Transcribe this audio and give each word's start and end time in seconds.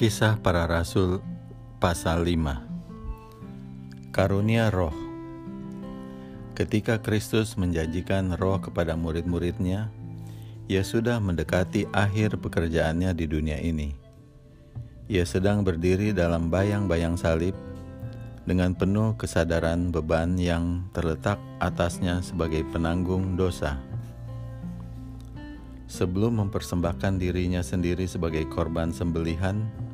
Kisah 0.00 0.40
para 0.40 0.64
Rasul 0.64 1.20
pasal 1.76 2.24
5 2.24 4.08
Karunia 4.16 4.72
Roh 4.72 4.96
Ketika 6.56 7.04
Kristus 7.04 7.60
menjanjikan 7.60 8.32
roh 8.40 8.56
kepada 8.64 8.96
murid-muridnya, 8.96 9.92
ia 10.72 10.80
sudah 10.88 11.20
mendekati 11.20 11.84
akhir 11.92 12.40
pekerjaannya 12.40 13.12
di 13.12 13.28
dunia 13.28 13.60
ini. 13.60 13.92
Ia 15.12 15.28
sedang 15.28 15.68
berdiri 15.68 16.16
dalam 16.16 16.48
bayang-bayang 16.48 17.20
salib 17.20 17.52
dengan 18.48 18.72
penuh 18.72 19.20
kesadaran 19.20 19.92
beban 19.92 20.40
yang 20.40 20.88
terletak 20.96 21.36
atasnya 21.60 22.24
sebagai 22.24 22.64
penanggung 22.72 23.36
dosa. 23.36 23.76
Sebelum 25.92 26.40
mempersembahkan 26.40 27.20
dirinya 27.20 27.60
sendiri 27.60 28.08
sebagai 28.08 28.48
korban 28.48 28.96
sembelihan, 28.96 29.89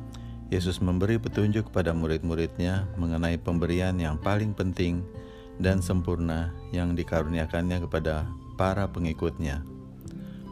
Yesus 0.47 0.79
memberi 0.79 1.19
petunjuk 1.19 1.67
kepada 1.71 1.91
murid-muridnya 1.91 2.87
mengenai 2.95 3.35
pemberian 3.35 3.99
yang 3.99 4.15
paling 4.15 4.55
penting 4.55 5.03
dan 5.59 5.83
sempurna 5.83 6.55
yang 6.71 6.95
dikaruniakannya 6.95 7.83
kepada 7.83 8.23
para 8.55 8.87
pengikutnya. 8.87 9.67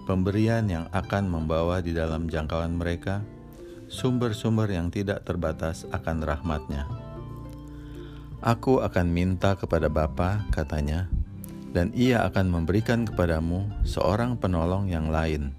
Pemberian 0.04 0.68
yang 0.68 0.86
akan 0.92 1.32
membawa 1.32 1.80
di 1.80 1.96
dalam 1.96 2.28
jangkauan 2.28 2.76
mereka 2.76 3.24
sumber-sumber 3.88 4.70
yang 4.70 4.92
tidak 4.92 5.24
terbatas 5.24 5.88
akan 5.96 6.22
rahmatnya. 6.22 6.86
Aku 8.44 8.84
akan 8.84 9.10
minta 9.10 9.58
kepada 9.58 9.90
Bapa, 9.90 10.46
katanya, 10.54 11.10
dan 11.74 11.90
ia 11.98 12.22
akan 12.28 12.52
memberikan 12.52 13.08
kepadamu 13.08 13.66
seorang 13.82 14.38
penolong 14.38 14.86
yang 14.86 15.10
lain, 15.10 15.56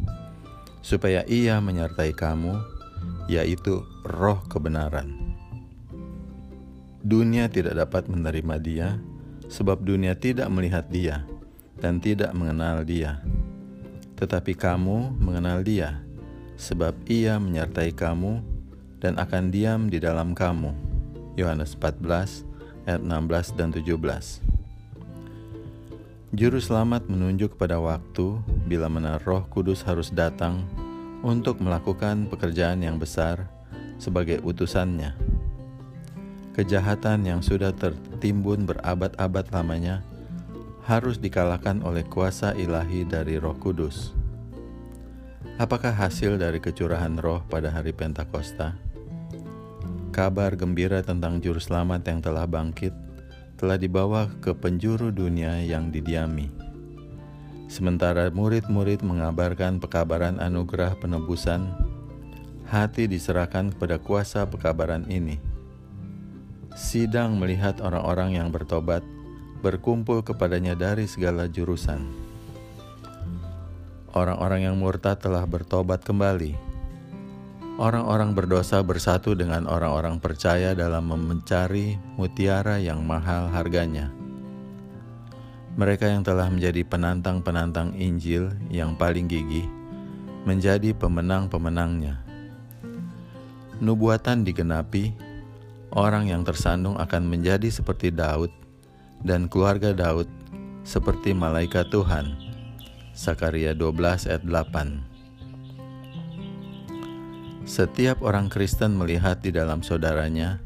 supaya 0.86 1.26
ia 1.26 1.58
menyertai 1.58 2.14
kamu, 2.14 2.75
yaitu 3.26 3.82
roh 4.06 4.38
kebenaran. 4.46 5.36
Dunia 7.06 7.46
tidak 7.46 7.78
dapat 7.78 8.10
menerima 8.10 8.56
dia, 8.58 8.88
sebab 9.46 9.82
dunia 9.86 10.18
tidak 10.18 10.50
melihat 10.50 10.90
dia 10.90 11.22
dan 11.78 12.02
tidak 12.02 12.34
mengenal 12.34 12.82
dia. 12.82 13.22
Tetapi 14.18 14.58
kamu 14.58 15.14
mengenal 15.22 15.62
dia, 15.62 16.02
sebab 16.58 16.96
ia 17.06 17.38
menyertai 17.38 17.94
kamu 17.94 18.42
dan 18.98 19.20
akan 19.20 19.54
diam 19.54 19.86
di 19.86 20.02
dalam 20.02 20.34
kamu. 20.34 20.72
Yohanes 21.36 21.76
14 21.78 22.42
ayat 22.88 23.02
16 23.04 23.58
dan 23.60 23.68
17. 23.70 24.40
Juru 26.34 26.58
selamat 26.58 27.06
menunjuk 27.06 27.54
pada 27.54 27.78
waktu 27.78 28.40
bila 28.66 28.90
mana 28.90 29.22
Roh 29.22 29.46
Kudus 29.46 29.86
harus 29.86 30.10
datang 30.10 30.66
untuk 31.20 31.62
melakukan 31.62 32.28
pekerjaan 32.28 32.84
yang 32.84 33.00
besar 33.00 33.48
sebagai 33.96 34.40
utusannya. 34.44 35.16
Kejahatan 36.56 37.28
yang 37.28 37.40
sudah 37.44 37.72
tertimbun 37.76 38.64
berabad-abad 38.64 39.44
lamanya 39.52 40.00
harus 40.88 41.20
dikalahkan 41.20 41.84
oleh 41.84 42.04
kuasa 42.06 42.56
ilahi 42.56 43.04
dari 43.04 43.36
Roh 43.36 43.56
Kudus. 43.56 44.16
Apakah 45.56 45.92
hasil 45.92 46.36
dari 46.36 46.60
kecurahan 46.60 47.16
roh 47.16 47.40
pada 47.48 47.72
hari 47.72 47.92
Pentakosta? 47.92 48.76
Kabar 50.12 50.56
gembira 50.56 51.04
tentang 51.04 51.40
juru 51.44 51.60
selamat 51.60 52.08
yang 52.08 52.20
telah 52.24 52.48
bangkit 52.48 52.92
telah 53.56 53.80
dibawa 53.80 54.28
ke 54.44 54.52
penjuru 54.52 55.08
dunia 55.08 55.64
yang 55.64 55.88
didiami. 55.88 56.65
Sementara 57.66 58.30
murid-murid 58.30 59.02
mengabarkan 59.02 59.82
pekabaran 59.82 60.38
anugerah 60.38 60.94
penebusan, 61.02 61.74
hati 62.66 63.10
diserahkan 63.10 63.74
kepada 63.74 63.98
kuasa 63.98 64.46
pekabaran 64.46 65.06
ini. 65.10 65.42
Sidang 66.78 67.42
melihat 67.42 67.82
orang-orang 67.82 68.38
yang 68.38 68.48
bertobat 68.54 69.02
berkumpul 69.60 70.22
kepadanya 70.22 70.78
dari 70.78 71.10
segala 71.10 71.50
jurusan. 71.50 72.06
Orang-orang 74.14 74.70
yang 74.70 74.76
murtad 74.78 75.18
telah 75.20 75.44
bertobat 75.44 76.00
kembali 76.06 76.66
Orang-orang 77.76 78.32
berdosa 78.32 78.80
bersatu 78.80 79.36
dengan 79.36 79.68
orang-orang 79.68 80.16
percaya 80.16 80.72
dalam 80.72 81.12
mencari 81.12 82.00
mutiara 82.16 82.80
yang 82.80 83.04
mahal 83.04 83.52
harganya. 83.52 84.08
Mereka 85.76 86.08
yang 86.08 86.24
telah 86.24 86.48
menjadi 86.48 86.80
penantang-penantang 86.88 87.92
Injil 88.00 88.48
yang 88.72 88.96
paling 88.96 89.28
gigih 89.28 89.68
menjadi 90.48 90.96
pemenang-pemenangnya. 90.96 92.22
Nubuatan 93.84 94.40
digenapi, 94.40 95.12
orang 95.92 96.32
yang 96.32 96.48
tersandung 96.48 96.96
akan 96.96 97.28
menjadi 97.28 97.68
seperti 97.68 98.08
Daud 98.08 98.48
dan 99.20 99.52
keluarga 99.52 99.92
Daud 99.92 100.30
seperti 100.80 101.36
malaikat 101.36 101.92
Tuhan. 101.92 102.40
Sakaria 103.12 103.76
12 103.76 104.32
ayat 104.32 104.42
8 104.48 105.16
setiap 107.66 108.22
orang 108.22 108.46
Kristen 108.46 108.94
melihat 108.94 109.42
di 109.42 109.50
dalam 109.50 109.82
saudaranya 109.82 110.62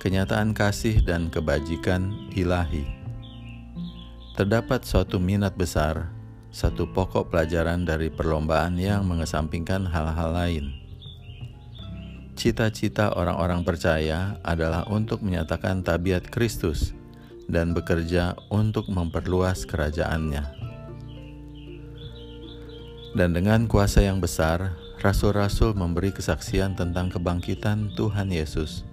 kenyataan 0.00 0.56
kasih 0.56 1.04
dan 1.04 1.28
kebajikan 1.28 2.08
ilahi. 2.32 2.97
Terdapat 4.38 4.86
suatu 4.86 5.18
minat 5.18 5.58
besar, 5.58 6.14
satu 6.54 6.86
pokok 6.86 7.26
pelajaran 7.26 7.82
dari 7.82 8.06
perlombaan 8.06 8.78
yang 8.78 9.02
mengesampingkan 9.02 9.90
hal-hal 9.90 10.30
lain. 10.30 10.70
Cita-cita 12.38 13.18
orang-orang 13.18 13.66
percaya 13.66 14.38
adalah 14.46 14.86
untuk 14.86 15.26
menyatakan 15.26 15.82
tabiat 15.82 16.30
Kristus 16.30 16.94
dan 17.50 17.74
bekerja 17.74 18.38
untuk 18.46 18.86
memperluas 18.86 19.66
kerajaannya. 19.66 20.46
Dan 23.18 23.34
dengan 23.34 23.66
kuasa 23.66 24.06
yang 24.06 24.22
besar, 24.22 24.78
rasul-rasul 25.02 25.74
memberi 25.74 26.14
kesaksian 26.14 26.78
tentang 26.78 27.10
kebangkitan 27.10 27.90
Tuhan 27.98 28.30
Yesus, 28.30 28.86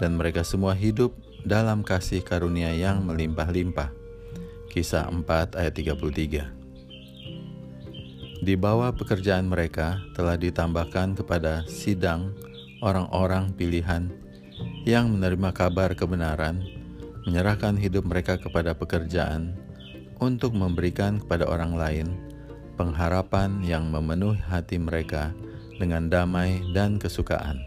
dan 0.00 0.16
mereka 0.16 0.40
semua 0.40 0.72
hidup 0.72 1.12
dalam 1.44 1.84
kasih 1.84 2.24
karunia 2.24 2.72
yang 2.72 3.04
melimpah-limpah. 3.04 4.05
Kisah 4.76 5.08
4 5.08 5.56
ayat 5.56 5.72
33 5.72 8.44
Di 8.44 8.60
bawah 8.60 8.92
pekerjaan 8.92 9.48
mereka 9.48 9.96
telah 10.12 10.36
ditambahkan 10.36 11.16
kepada 11.16 11.64
sidang 11.64 12.36
orang-orang 12.84 13.56
pilihan 13.56 14.12
yang 14.84 15.16
menerima 15.16 15.56
kabar 15.56 15.96
kebenaran, 15.96 16.60
menyerahkan 17.24 17.80
hidup 17.80 18.04
mereka 18.04 18.36
kepada 18.36 18.76
pekerjaan 18.76 19.56
untuk 20.20 20.52
memberikan 20.52 21.24
kepada 21.24 21.48
orang 21.48 21.72
lain 21.72 22.12
pengharapan 22.76 23.56
yang 23.64 23.88
memenuhi 23.88 24.44
hati 24.44 24.76
mereka 24.76 25.32
dengan 25.80 26.12
damai 26.12 26.60
dan 26.76 27.00
kesukaan. 27.00 27.64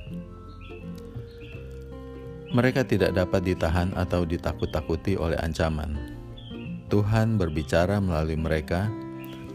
Mereka 2.53 2.85
tidak 2.85 3.17
dapat 3.17 3.49
ditahan 3.49 3.97
atau 3.97 4.29
ditakut-takuti 4.29 5.17
oleh 5.17 5.41
ancaman. 5.41 6.18
Tuhan 6.89 7.37
berbicara 7.37 8.01
melalui 8.01 8.35
mereka, 8.35 8.89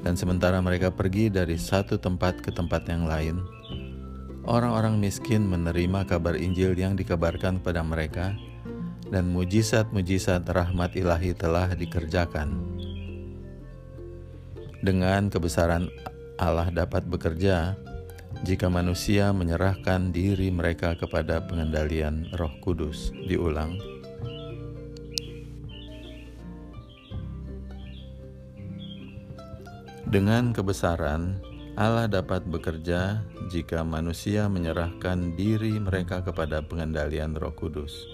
dan 0.06 0.14
sementara 0.14 0.62
mereka 0.62 0.94
pergi 0.94 1.28
dari 1.28 1.58
satu 1.58 1.98
tempat 1.98 2.38
ke 2.38 2.54
tempat 2.54 2.86
yang 2.86 3.10
lain, 3.10 3.42
orang-orang 4.46 5.02
miskin 5.02 5.42
menerima 5.44 6.06
kabar 6.06 6.38
Injil 6.38 6.78
yang 6.78 6.94
dikabarkan 6.94 7.58
kepada 7.58 7.82
mereka, 7.82 8.32
dan 9.10 9.34
mujizat-mujizat 9.34 10.46
rahmat 10.46 10.94
ilahi 10.94 11.34
telah 11.34 11.74
dikerjakan. 11.74 12.54
Dengan 14.84 15.32
kebesaran 15.32 15.90
Allah 16.36 16.68
dapat 16.68 17.08
bekerja, 17.08 17.74
jika 18.44 18.68
manusia 18.68 19.32
menyerahkan 19.32 20.12
diri 20.12 20.52
mereka 20.52 20.92
kepada 20.98 21.40
pengendalian 21.48 22.28
Roh 22.36 22.52
Kudus. 22.60 23.14
Diulang. 23.24 23.93
Dengan 30.04 30.52
kebesaran, 30.52 31.40
Allah 31.80 32.04
dapat 32.06 32.44
bekerja 32.44 33.24
jika 33.48 33.80
manusia 33.82 34.46
menyerahkan 34.52 35.32
diri 35.32 35.80
mereka 35.80 36.20
kepada 36.20 36.60
pengendalian 36.60 37.32
Roh 37.32 37.56
Kudus. 37.56 38.04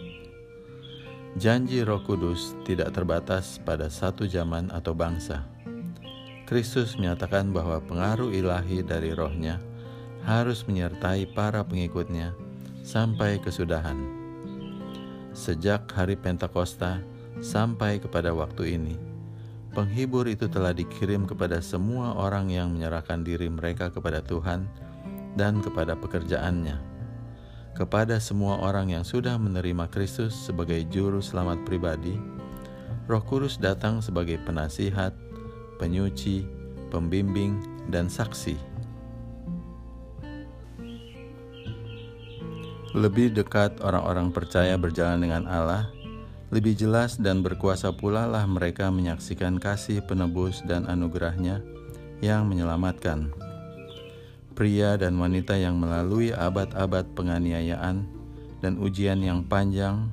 Janji 1.34 1.82
Roh 1.82 2.00
Kudus 2.06 2.54
tidak 2.62 2.94
terbatas 2.94 3.58
pada 3.62 3.90
satu 3.90 4.24
zaman 4.30 4.70
atau 4.70 4.94
bangsa. 4.94 5.44
Kristus 6.46 6.94
menyatakan 6.94 7.50
bahwa 7.50 7.82
pengaruh 7.82 8.30
ilahi 8.34 8.86
dari 8.86 9.10
rohnya 9.10 9.58
harus 10.26 10.66
menyertai 10.70 11.26
para 11.34 11.66
pengikutnya 11.66 12.34
sampai 12.86 13.42
kesudahan. 13.42 13.98
Sejak 15.30 15.90
hari 15.94 16.14
Pentakosta 16.14 17.02
sampai 17.38 18.02
kepada 18.02 18.34
waktu 18.34 18.78
ini, 18.78 19.09
penghibur 19.70 20.26
itu 20.26 20.50
telah 20.50 20.74
dikirim 20.74 21.30
kepada 21.30 21.62
semua 21.62 22.18
orang 22.18 22.50
yang 22.50 22.74
menyerahkan 22.74 23.22
diri 23.22 23.46
mereka 23.46 23.90
kepada 23.90 24.18
Tuhan 24.22 24.66
dan 25.38 25.62
kepada 25.62 25.94
pekerjaannya. 25.94 26.90
kepada 27.70 28.20
semua 28.20 28.60
orang 28.60 28.92
yang 28.92 29.06
sudah 29.06 29.40
menerima 29.40 29.88
Kristus 29.88 30.36
sebagai 30.36 30.84
juru 30.92 31.24
selamat 31.24 31.64
pribadi, 31.64 32.12
Roh 33.08 33.24
Kudus 33.24 33.56
datang 33.56 34.04
sebagai 34.04 34.36
penasihat, 34.44 35.16
penyuci, 35.80 36.44
pembimbing, 36.92 37.56
dan 37.88 38.12
saksi. 38.12 38.58
Lebih 42.92 43.32
dekat 43.32 43.80
orang-orang 43.80 44.28
percaya 44.34 44.74
berjalan 44.76 45.22
dengan 45.24 45.48
Allah, 45.48 45.88
lebih 46.50 46.74
jelas 46.74 47.18
dan 47.18 47.42
berkuasa 47.42 47.94
pula 47.94 48.26
lah 48.26 48.46
mereka 48.46 48.90
menyaksikan 48.90 49.58
kasih 49.62 50.02
penebus 50.02 50.62
dan 50.66 50.86
anugerahnya 50.86 51.62
yang 52.20 52.46
menyelamatkan 52.50 53.30
pria 54.60 55.00
dan 55.00 55.16
wanita 55.16 55.56
yang 55.56 55.80
melalui 55.80 56.36
abad-abad 56.36 57.08
penganiayaan 57.16 58.04
dan 58.60 58.76
ujian 58.76 59.24
yang 59.24 59.40
panjang, 59.40 60.12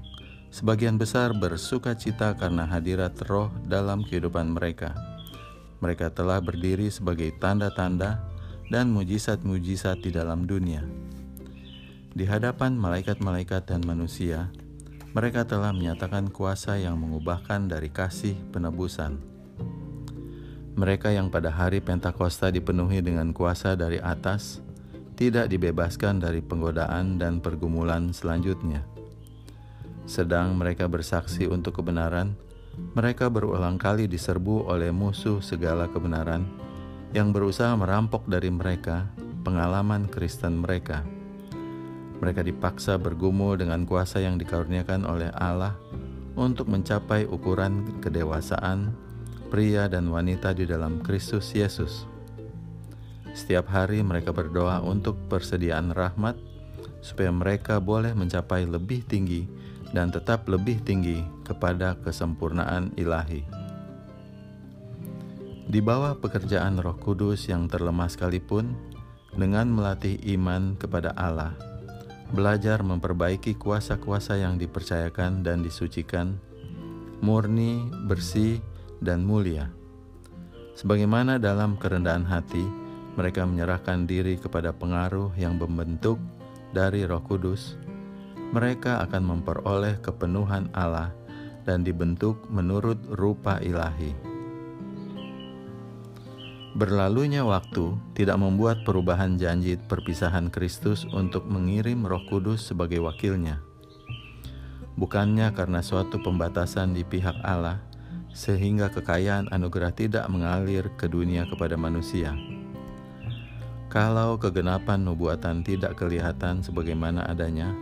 sebagian 0.55 0.95
besar 0.95 1.35
bersuka 1.35 1.91
cita 1.99 2.31
karena 2.31 2.63
hadirat 2.63 3.19
roh 3.27 3.51
dalam 3.67 4.07
kehidupan 4.07 4.55
mereka. 4.55 4.95
Mereka 5.83 6.15
telah 6.15 6.39
berdiri 6.39 6.87
sebagai 6.87 7.35
tanda-tanda 7.43 8.23
dan 8.71 8.87
mujizat-mujizat 8.95 9.99
di 9.99 10.15
dalam 10.15 10.47
dunia. 10.47 10.79
Di 12.15 12.23
hadapan 12.23 12.79
malaikat-malaikat 12.79 13.67
dan 13.67 13.83
manusia, 13.83 14.47
mereka 15.11 15.47
telah 15.47 15.75
menyatakan 15.75 16.31
kuasa 16.31 16.79
yang 16.79 16.99
mengubahkan 16.99 17.69
dari 17.69 17.91
kasih 17.91 18.35
penebusan 18.51 19.37
mereka 20.77 21.09
yang 21.09 21.33
pada 21.33 21.49
hari 21.49 21.81
Pentakosta 21.81 22.53
dipenuhi 22.53 23.01
dengan 23.01 23.33
kuasa 23.33 23.73
dari 23.73 23.97
atas, 23.97 24.61
tidak 25.17 25.49
dibebaskan 25.49 26.21
dari 26.21 26.37
penggodaan 26.37 27.17
dan 27.17 27.41
pergumulan 27.41 28.13
selanjutnya. 28.13 28.85
Sedang 30.05 30.53
mereka 30.53 30.85
bersaksi 30.85 31.49
untuk 31.49 31.81
kebenaran, 31.81 32.37
mereka 32.93 33.25
berulang 33.25 33.81
kali 33.81 34.05
diserbu 34.05 34.69
oleh 34.69 34.93
musuh 34.93 35.41
segala 35.41 35.89
kebenaran 35.89 36.45
yang 37.09 37.33
berusaha 37.33 37.73
merampok 37.73 38.29
dari 38.29 38.53
mereka 38.53 39.09
pengalaman 39.41 40.05
Kristen 40.05 40.61
mereka. 40.61 41.01
Mereka 42.17 42.41
dipaksa 42.41 42.97
bergumul 42.97 43.61
dengan 43.61 43.85
kuasa 43.85 44.21
yang 44.21 44.41
dikaruniakan 44.41 45.05
oleh 45.05 45.29
Allah 45.37 45.77
untuk 46.37 46.69
mencapai 46.69 47.25
ukuran 47.29 48.01
kedewasaan 48.01 48.93
pria 49.47 49.87
dan 49.87 50.11
wanita 50.11 50.51
di 50.51 50.67
dalam 50.67 50.99
Kristus 51.01 51.55
Yesus. 51.55 52.03
Setiap 53.31 53.69
hari 53.69 54.01
mereka 54.01 54.33
berdoa 54.33 54.81
untuk 54.81 55.15
persediaan 55.29 55.93
rahmat, 55.93 56.35
supaya 57.05 57.29
mereka 57.29 57.77
boleh 57.77 58.11
mencapai 58.17 58.65
lebih 58.65 59.05
tinggi 59.05 59.45
dan 59.93 60.11
tetap 60.11 60.49
lebih 60.49 60.81
tinggi 60.83 61.21
kepada 61.45 61.95
kesempurnaan 62.01 62.97
ilahi. 62.97 63.45
Di 65.67 65.79
bawah 65.83 66.17
pekerjaan 66.17 66.79
Roh 66.79 66.97
Kudus 66.97 67.47
yang 67.47 67.69
terlemah 67.69 68.09
sekalipun, 68.09 68.73
dengan 69.37 69.69
melatih 69.69 70.17
iman 70.33 70.73
kepada 70.73 71.13
Allah, 71.13 71.53
belajar 72.31 72.83
memperbaiki 72.83 73.55
kuasa-kuasa 73.55 74.39
yang 74.39 74.59
dipercayakan 74.59 75.41
dan 75.43 75.63
disucikan, 75.63 76.35
murni, 77.23 77.87
bersih, 78.07 78.59
dan 78.99 79.23
mulia. 79.23 79.71
Sebagaimana 80.77 81.41
dalam 81.41 81.79
kerendahan 81.79 82.27
hati, 82.27 82.61
mereka 83.17 83.49
menyerahkan 83.49 84.05
diri 84.05 84.37
kepada 84.37 84.69
pengaruh 84.69 85.33
yang 85.33 85.57
membentuk 85.57 86.21
dari 86.69 87.01
Roh 87.07 87.23
Kudus, 87.25 87.73
mereka 88.53 89.01
akan 89.01 89.23
memperoleh 89.37 89.97
kepenuhan 89.99 90.69
Allah 90.77 91.11
dan 91.65 91.81
dibentuk 91.81 92.45
menurut 92.47 93.01
rupa 93.09 93.59
ilahi. 93.59 94.26
Berlalunya 96.77 97.41
waktu 97.41 97.97
tidak 98.13 98.37
membuat 98.37 98.85
perubahan 98.85 99.33
janji 99.33 99.81
perpisahan 99.81 100.53
Kristus 100.53 101.09
untuk 101.09 101.49
mengirim 101.49 102.05
Roh 102.05 102.21
Kudus 102.29 102.69
sebagai 102.69 103.01
wakilnya. 103.01 103.65
Bukannya 104.93 105.57
karena 105.57 105.81
suatu 105.81 106.21
pembatasan 106.21 106.93
di 106.93 107.01
pihak 107.01 107.33
Allah, 107.41 107.81
sehingga 108.29 108.93
kekayaan 108.93 109.49
anugerah 109.49 109.89
tidak 109.89 110.29
mengalir 110.29 110.85
ke 111.01 111.09
dunia 111.09 111.49
kepada 111.49 111.73
manusia. 111.73 112.37
Kalau 113.89 114.37
kegenapan 114.37 115.01
nubuatan 115.01 115.65
tidak 115.65 115.97
kelihatan 115.97 116.61
sebagaimana 116.61 117.25
adanya, 117.25 117.73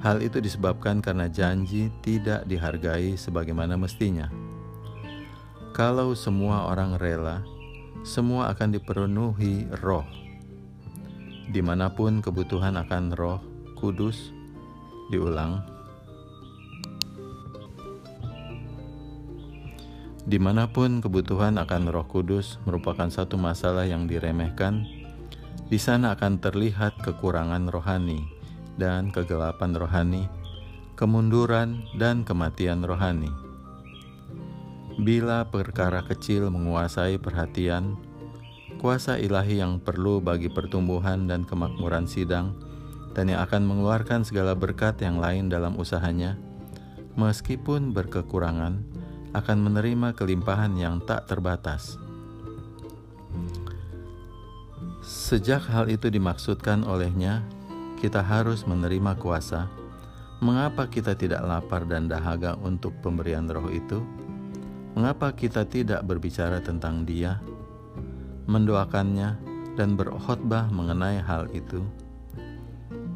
hal 0.00 0.24
itu 0.24 0.40
disebabkan 0.40 1.04
karena 1.04 1.28
janji 1.28 1.92
tidak 2.00 2.48
dihargai 2.48 3.12
sebagaimana 3.12 3.76
mestinya. 3.76 4.32
Kalau 5.76 6.16
semua 6.16 6.72
orang 6.72 6.96
rela, 6.96 7.44
semua 8.02 8.50
akan 8.54 8.74
dipenuhi 8.78 9.66
roh. 9.82 10.06
Di 11.50 11.60
mana 11.62 11.90
pun 11.90 12.22
kebutuhan 12.22 12.78
akan 12.78 13.14
roh 13.14 13.40
kudus, 13.78 14.30
diulang, 15.10 15.62
Di 20.22 20.38
mana 20.38 20.70
pun 20.70 21.02
kebutuhan 21.02 21.58
akan 21.58 21.90
Roh 21.90 22.06
Kudus 22.06 22.62
merupakan 22.62 23.10
satu 23.10 23.34
masalah 23.34 23.90
yang 23.90 24.06
diremehkan, 24.06 24.86
di 25.66 25.82
sana 25.82 26.14
akan 26.14 26.38
terlihat 26.38 27.02
kekurangan 27.02 27.66
rohani 27.66 28.22
dan 28.78 29.10
kegelapan 29.10 29.74
rohani, 29.74 30.30
kemunduran 30.94 31.82
dan 31.98 32.22
kematian 32.22 32.86
rohani. 32.86 33.41
Bila 35.02 35.50
perkara 35.50 36.06
kecil 36.06 36.46
menguasai 36.46 37.18
perhatian, 37.18 37.98
kuasa 38.78 39.18
ilahi 39.18 39.58
yang 39.58 39.82
perlu 39.82 40.22
bagi 40.22 40.46
pertumbuhan 40.46 41.26
dan 41.26 41.42
kemakmuran 41.42 42.06
sidang, 42.06 42.54
dan 43.10 43.26
yang 43.26 43.42
akan 43.42 43.66
mengeluarkan 43.66 44.22
segala 44.22 44.54
berkat 44.54 45.02
yang 45.02 45.18
lain 45.18 45.50
dalam 45.50 45.74
usahanya, 45.74 46.38
meskipun 47.18 47.90
berkekurangan, 47.90 48.78
akan 49.34 49.58
menerima 49.66 50.14
kelimpahan 50.14 50.78
yang 50.78 51.02
tak 51.02 51.26
terbatas. 51.26 51.98
Sejak 55.02 55.66
hal 55.66 55.90
itu 55.90 56.14
dimaksudkan 56.14 56.86
olehnya, 56.86 57.42
kita 57.98 58.22
harus 58.22 58.70
menerima 58.70 59.18
kuasa. 59.18 59.66
Mengapa 60.38 60.86
kita 60.86 61.18
tidak 61.18 61.42
lapar 61.42 61.90
dan 61.90 62.06
dahaga 62.06 62.54
untuk 62.62 62.94
pemberian 63.02 63.50
roh 63.50 63.66
itu? 63.66 64.21
Mengapa 64.92 65.32
kita 65.32 65.64
tidak 65.64 66.04
berbicara 66.04 66.60
tentang 66.60 67.08
Dia, 67.08 67.40
mendoakannya, 68.44 69.40
dan 69.72 69.96
berkhotbah 69.96 70.68
mengenai 70.68 71.16
hal 71.24 71.48
itu? 71.56 71.80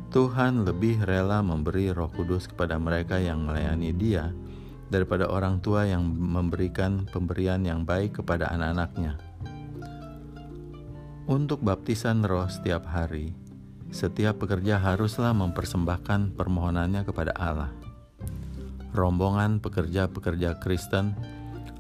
Tuhan 0.09 0.65
lebih 0.65 1.05
rela 1.05 1.45
memberi 1.45 1.93
Roh 1.93 2.09
Kudus 2.09 2.49
kepada 2.49 2.81
mereka 2.81 3.21
yang 3.21 3.45
melayani 3.45 3.93
Dia 3.93 4.33
daripada 4.89 5.29
orang 5.29 5.61
tua 5.61 5.85
yang 5.85 6.01
memberikan 6.07 7.05
pemberian 7.13 7.61
yang 7.61 7.85
baik 7.85 8.25
kepada 8.25 8.49
anak-anaknya. 8.57 9.21
Untuk 11.29 11.61
baptisan 11.61 12.25
roh 12.25 12.49
setiap 12.49 12.89
hari, 12.89 13.35
setiap 13.93 14.41
pekerja 14.41 14.79
haruslah 14.79 15.35
mempersembahkan 15.35 16.39
permohonannya 16.39 17.03
kepada 17.05 17.37
Allah. 17.37 17.75
Rombongan 18.95 19.61
pekerja-pekerja 19.61 20.57
Kristen 20.63 21.36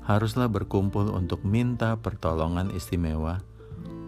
haruslah 0.07 0.47
berkumpul 0.47 1.11
untuk 1.11 1.43
minta 1.43 1.99
pertolongan 1.99 2.71
istimewa 2.71 3.43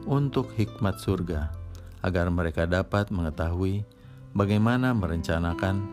untuk 0.07 0.55
hikmat 0.55 1.03
surga, 1.03 1.53
agar 2.01 2.31
mereka 2.31 2.65
dapat 2.65 3.11
mengetahui 3.11 3.85
bagaimana 4.33 4.95
merencanakan 4.97 5.85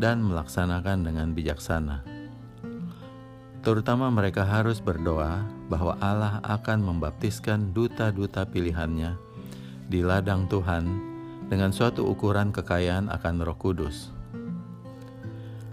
dan 0.00 0.24
melaksanakan 0.24 1.06
dengan 1.06 1.36
bijaksana. 1.36 2.02
Terutama 3.60 4.08
mereka 4.08 4.42
harus 4.48 4.80
berdoa 4.80 5.44
bahwa 5.68 5.94
Allah 6.00 6.40
akan 6.48 6.80
membaptiskan 6.80 7.76
duta-duta 7.76 8.48
pilihannya 8.48 9.20
di 9.92 10.00
ladang 10.00 10.48
Tuhan 10.48 10.88
dengan 11.52 11.68
suatu 11.68 12.08
ukuran 12.08 12.56
kekayaan 12.56 13.12
akan 13.12 13.44
Roh 13.44 13.60
Kudus. 13.60 14.08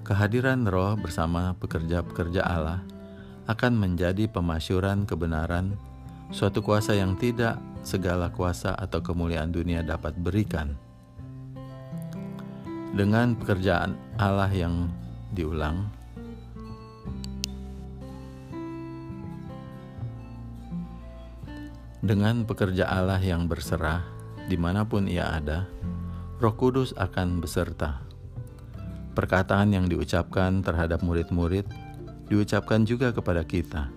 Kehadiran 0.04 0.68
Roh 0.68 1.00
bersama 1.00 1.56
pekerja-pekerja 1.56 2.44
Allah 2.44 2.84
akan 3.48 3.74
menjadi 3.80 4.28
pemasyuran 4.28 5.08
kebenaran, 5.08 5.80
suatu 6.36 6.60
kuasa 6.60 7.00
yang 7.00 7.16
tidak 7.16 7.56
segala 7.80 8.28
kuasa 8.28 8.76
atau 8.76 9.00
kemuliaan 9.00 9.56
dunia 9.56 9.80
dapat 9.88 10.20
berikan. 10.20 10.76
Dengan 12.92 13.40
pekerjaan 13.40 13.96
Allah 14.20 14.52
yang 14.52 14.92
diulang, 15.32 15.88
Dengan 21.98 22.48
pekerja 22.48 22.88
Allah 22.88 23.20
yang 23.20 23.52
berserah, 23.52 24.00
di 24.48 24.56
mana 24.56 24.88
pun 24.88 25.12
ia 25.12 25.28
ada, 25.28 25.68
Roh 26.40 26.56
Kudus 26.56 26.96
akan 26.96 27.44
beserta. 27.44 28.00
perkataan 29.12 29.74
yang 29.74 29.90
diucapkan 29.90 30.62
terhadap 30.62 31.02
murid-murid 31.02 31.66
diucapkan 32.28 32.84
juga 32.88 33.12
kepada 33.16 33.44
kita. 33.44 33.92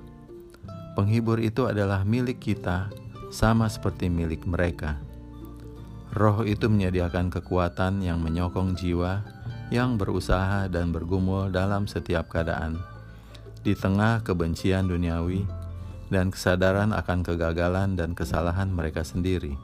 Penghibur 0.98 1.38
itu 1.38 1.66
adalah 1.70 2.02
milik 2.02 2.42
kita, 2.42 2.90
sama 3.30 3.70
seperti 3.70 4.10
milik 4.10 4.42
mereka. 4.46 4.98
Roh 6.10 6.42
itu 6.42 6.66
menyediakan 6.66 7.30
kekuatan 7.30 8.02
yang 8.02 8.18
menyokong 8.18 8.74
jiwa 8.74 9.22
yang 9.70 9.94
berusaha 9.94 10.66
dan 10.66 10.90
bergumul 10.90 11.54
dalam 11.54 11.86
setiap 11.86 12.26
keadaan, 12.26 12.82
di 13.62 13.78
tengah 13.78 14.18
kebencian 14.26 14.90
duniawi 14.90 15.46
dan 16.10 16.34
kesadaran 16.34 16.90
akan 16.90 17.22
kegagalan 17.22 17.94
dan 17.94 18.18
kesalahan 18.18 18.66
mereka 18.66 19.06
sendiri. 19.06 19.54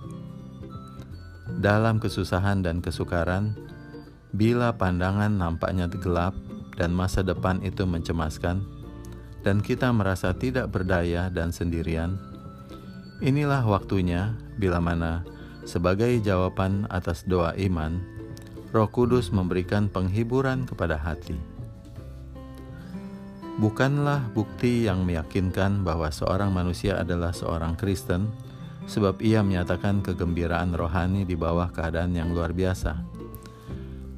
Dalam 1.59 1.99
kesusahan 1.99 2.63
dan 2.63 2.79
kesukaran, 2.79 3.59
Bila 4.37 4.75
pandangan 4.77 5.33
nampaknya 5.33 5.89
gelap 5.89 6.37
dan 6.77 6.93
masa 6.93 7.25
depan 7.25 7.59
itu 7.65 7.83
mencemaskan, 7.89 8.63
dan 9.43 9.59
kita 9.65 9.91
merasa 9.91 10.33
tidak 10.37 10.71
berdaya 10.71 11.33
dan 11.33 11.51
sendirian, 11.51 12.21
inilah 13.19 13.65
waktunya 13.65 14.37
bila 14.61 14.79
mana, 14.79 15.27
sebagai 15.67 16.23
jawaban 16.23 16.87
atas 16.95 17.27
doa 17.27 17.51
iman, 17.59 17.99
Roh 18.71 18.87
Kudus 18.87 19.35
memberikan 19.35 19.91
penghiburan 19.91 20.69
kepada 20.69 20.95
hati. 20.95 21.35
Bukanlah 23.57 24.31
bukti 24.37 24.85
yang 24.85 25.09
meyakinkan 25.09 25.81
bahwa 25.81 26.13
seorang 26.13 26.53
manusia 26.53 27.01
adalah 27.01 27.33
seorang 27.33 27.73
Kristen, 27.75 28.29
sebab 28.87 29.19
ia 29.19 29.43
menyatakan 29.43 30.05
kegembiraan 30.05 30.77
rohani 30.77 31.27
di 31.27 31.35
bawah 31.35 31.73
keadaan 31.75 32.15
yang 32.15 32.31
luar 32.31 32.55
biasa. 32.55 32.95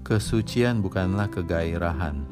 Kesucian 0.05 0.85
bukanlah 0.85 1.33
kegairahan, 1.33 2.28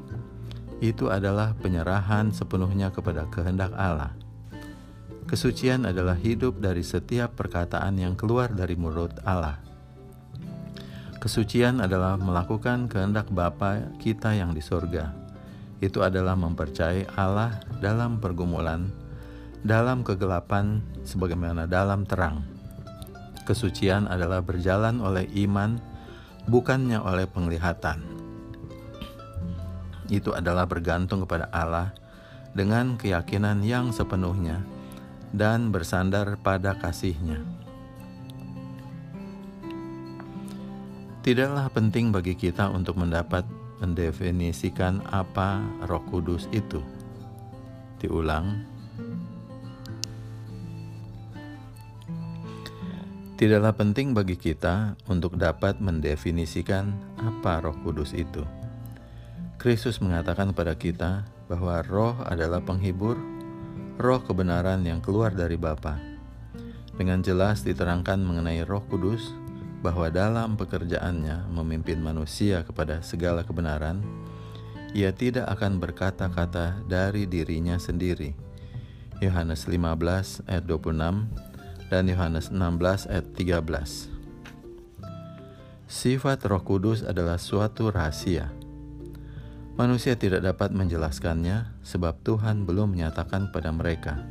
itu 0.85 1.09
adalah 1.09 1.57
penyerahan 1.57 2.29
sepenuhnya 2.33 2.93
kepada 2.93 3.25
kehendak 3.33 3.73
Allah. 3.73 4.13
Kesucian 5.27 5.89
adalah 5.89 6.15
hidup 6.15 6.63
dari 6.63 6.87
setiap 6.87 7.35
perkataan 7.35 7.99
yang 7.99 8.15
keluar 8.15 8.53
dari 8.55 8.79
mulut 8.79 9.11
Allah. 9.27 9.59
Kesucian 11.19 11.83
adalah 11.83 12.15
melakukan 12.15 12.87
kehendak 12.87 13.27
Bapa 13.35 13.91
kita 13.99 14.39
yang 14.39 14.55
di 14.55 14.63
sorga. 14.63 15.11
Itu 15.83 16.07
adalah 16.07 16.39
mempercayai 16.39 17.19
Allah 17.19 17.59
dalam 17.83 18.23
pergumulan, 18.23 18.87
dalam 19.67 20.07
kegelapan, 20.07 20.79
sebagaimana 21.03 21.67
dalam 21.67 22.07
terang. 22.07 22.47
Kesucian 23.43 24.07
adalah 24.07 24.47
berjalan 24.47 25.03
oleh 25.03 25.27
iman 25.43 25.83
bukannya 26.47 27.03
oleh 27.03 27.27
penglihatan. 27.27 28.16
Itu 30.07 30.33
adalah 30.33 30.65
bergantung 30.65 31.27
kepada 31.27 31.51
Allah 31.51 31.91
dengan 32.57 32.97
keyakinan 32.97 33.61
yang 33.67 33.93
sepenuhnya 33.93 34.63
dan 35.35 35.75
bersandar 35.75 36.41
pada 36.41 36.79
kasihnya. 36.79 37.43
Tidaklah 41.27 41.67
penting 41.75 42.15
bagi 42.15 42.39
kita 42.39 42.71
untuk 42.71 43.03
mendapat 43.03 43.43
mendefinisikan 43.83 45.03
apa 45.11 45.59
Roh 45.91 46.01
Kudus 46.07 46.47
itu. 46.55 46.79
Diulang, 47.99 48.63
Tidaklah 53.37 53.77
penting 53.77 54.17
bagi 54.17 54.33
kita 54.33 54.97
untuk 55.13 55.37
dapat 55.37 55.77
mendefinisikan 55.77 56.97
apa 57.21 57.61
Roh 57.61 57.77
Kudus 57.85 58.17
itu. 58.17 58.41
Kristus 59.67 59.99
mengatakan 59.99 60.55
kepada 60.55 60.79
kita 60.79 61.27
bahwa 61.51 61.83
Roh 61.91 62.15
adalah 62.23 62.63
penghibur, 62.63 63.19
Roh 63.99 64.23
kebenaran 64.23 64.87
yang 64.87 65.03
keluar 65.03 65.35
dari 65.35 65.59
Bapa. 65.59 65.99
Dengan 66.95 67.19
jelas 67.19 67.67
diterangkan 67.67 68.23
mengenai 68.23 68.63
Roh 68.63 68.87
Kudus 68.87 69.35
bahwa 69.83 70.07
dalam 70.07 70.55
pekerjaannya 70.55 71.51
memimpin 71.51 71.99
manusia 71.99 72.63
kepada 72.63 73.03
segala 73.03 73.43
kebenaran, 73.43 74.07
ia 74.95 75.11
tidak 75.11 75.51
akan 75.59 75.83
berkata-kata 75.83 76.87
dari 76.87 77.27
dirinya 77.27 77.75
sendiri. 77.75 78.39
Yohanes 79.19 79.67
15 79.67 80.47
ayat 80.47 80.63
26 80.63 81.91
dan 81.91 82.07
Yohanes 82.07 82.55
16 82.55 83.11
ayat 83.11 83.27
13. 83.35 84.15
Sifat 85.91 86.39
Roh 86.47 86.63
Kudus 86.63 87.03
adalah 87.03 87.43
suatu 87.43 87.91
rahasia. 87.91 88.66
Manusia 89.77 90.17
tidak 90.17 90.41
dapat 90.41 90.73
menjelaskannya 90.73 91.85
sebab 91.85 92.17
Tuhan 92.25 92.65
belum 92.65 92.97
menyatakan 92.97 93.53
pada 93.53 93.69
mereka. 93.77 94.25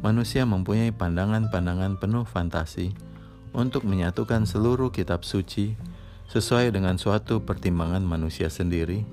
Manusia 0.00 0.48
mempunyai 0.48 0.88
pandangan-pandangan 0.88 2.00
penuh 2.00 2.24
fantasi 2.24 2.96
untuk 3.52 3.84
menyatukan 3.84 4.48
seluruh 4.48 4.88
kitab 4.88 5.20
suci 5.20 5.76
sesuai 6.32 6.72
dengan 6.72 6.96
suatu 6.96 7.44
pertimbangan 7.44 8.00
manusia 8.00 8.48
sendiri, 8.48 9.04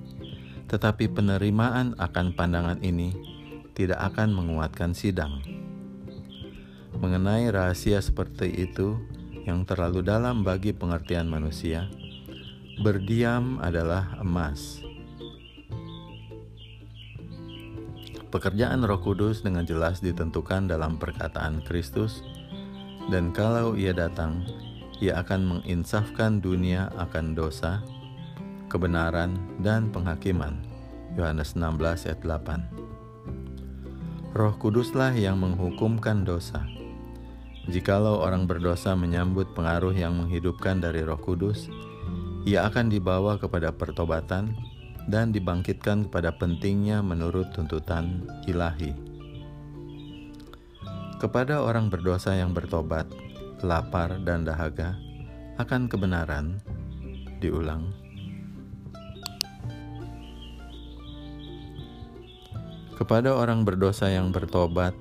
tetapi 0.72 1.12
penerimaan 1.12 2.00
akan 2.00 2.32
pandangan 2.32 2.80
ini 2.80 3.12
tidak 3.75 4.15
akan 4.15 4.32
menguatkan 4.32 4.96
sidang. 4.96 5.44
Mengenai 6.96 7.51
rahasia 7.51 8.00
seperti 8.00 8.56
itu 8.56 8.96
yang 9.44 9.68
terlalu 9.68 10.00
dalam 10.00 10.48
bagi 10.48 10.72
pengertian 10.72 11.27
manusia, 11.27 11.92
berdiam 12.80 13.60
adalah 13.60 14.15
emas. 14.24 14.80
Pekerjaan 18.36 18.84
Roh 18.84 19.00
Kudus 19.00 19.48
dengan 19.48 19.63
jelas 19.63 20.04
ditentukan 20.04 20.68
dalam 20.68 21.00
perkataan 21.00 21.63
Kristus, 21.63 22.20
dan 23.08 23.32
kalau 23.32 23.80
Ia 23.80 23.96
datang, 23.96 24.44
Ia 25.00 25.24
akan 25.24 25.63
menginsafkan 25.63 26.44
dunia 26.44 26.92
akan 27.00 27.32
dosa, 27.32 27.80
kebenaran, 28.68 29.39
dan 29.63 29.88
penghakiman. 29.88 30.68
Yohanes 31.15 31.56
16 31.56 32.12
ayat 32.12 32.20
8. 32.27 34.36
Roh 34.36 34.56
Kuduslah 34.60 35.15
yang 35.15 35.39
menghukumkan 35.39 36.27
dosa 36.27 36.68
Jikalau 37.72 38.20
orang 38.20 38.51
berdosa 38.51 39.00
menyambut 39.00 39.48
pengaruh 39.56 39.96
yang 39.96 40.12
menghidupkan 40.12 40.84
dari 40.84 41.08
Roh 41.08 41.24
Kudus, 41.24 41.72
ia 42.44 42.68
akan 42.68 42.92
dibawa 42.92 43.39
kepada 43.39 43.72
pertobatan 43.72 44.75
dan 45.05 45.29
dibangkitkan 45.29 46.09
kepada 46.09 46.33
pentingnya 46.33 47.05
menurut 47.05 47.53
tuntutan 47.53 48.25
ilahi. 48.50 48.93
Kepada 51.21 51.63
orang 51.63 51.88
berdosa 51.88 52.35
yang 52.35 52.51
bertobat, 52.51 53.07
lapar, 53.63 54.19
dan 54.25 54.43
dahaga 54.43 54.97
akan 55.55 55.88
kebenaran, 55.88 56.59
diulang. 57.39 57.88
Kepada 62.95 63.35
orang 63.35 63.63
berdosa 63.63 64.12
yang 64.12 64.31
bertobat, 64.31 64.95